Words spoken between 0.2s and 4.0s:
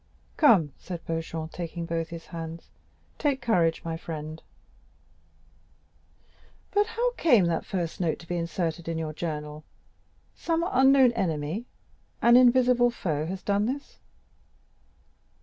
"Come," said Beauchamp, taking both his hands, "take courage, my